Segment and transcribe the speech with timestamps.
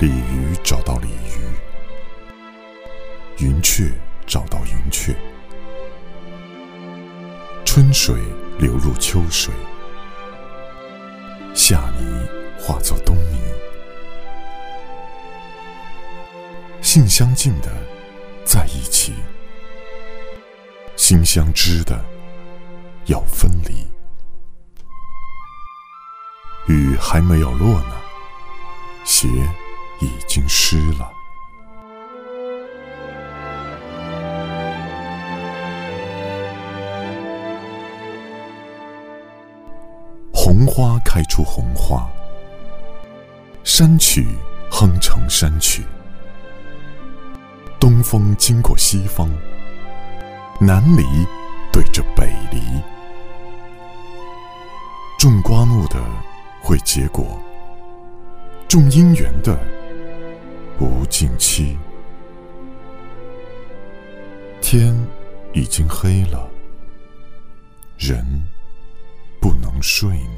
[0.00, 1.42] 鲤鱼找到鲤鱼，
[3.44, 3.90] 云雀
[4.28, 5.12] 找到云雀，
[7.64, 8.14] 春水
[8.60, 9.52] 流入秋水，
[11.52, 12.28] 夏泥
[12.60, 13.40] 化作冬泥，
[16.80, 17.68] 性相近的
[18.44, 19.12] 在一起，
[20.94, 22.00] 心相知的
[23.06, 23.84] 要分离。
[26.72, 27.96] 雨还没有落呢，
[29.04, 29.26] 鞋
[30.00, 31.12] 已经湿了。
[40.32, 42.08] 红花开出红花，
[43.64, 44.26] 山曲
[44.70, 45.84] 哼成山曲。
[47.78, 49.28] 东风经过西方，
[50.60, 51.04] 南篱
[51.72, 52.60] 对着北篱，
[55.18, 55.98] 种瓜木的。
[56.60, 57.40] 会结果，
[58.66, 59.56] 种姻缘的
[60.80, 61.76] 无尽期。
[64.60, 64.94] 天
[65.54, 66.48] 已经黑了
[67.96, 68.24] 人
[69.40, 70.10] 不能睡